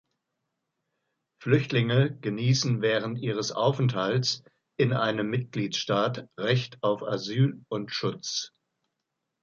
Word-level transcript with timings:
Flüchtlinge 1.43 2.17
genießen 2.21 2.81
während 2.81 3.19
ihres 3.19 3.51
Aufenthalts 3.51 4.41
in 4.79 4.93
einem 4.93 5.29
Mitgliedstaat 5.29 6.27
Recht 6.39 6.79
auf 6.81 7.03
Asyl 7.03 7.63
und 7.69 7.91
Schutz. 7.91 8.51